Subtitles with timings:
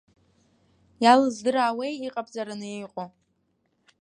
[1.03, 3.09] Иалыздыраауеи иҟабҵараны иҟоу!